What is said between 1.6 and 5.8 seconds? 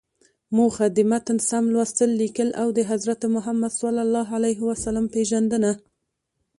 لوستل، ليکل او د حضرت محمد ﷺ پیژندنه.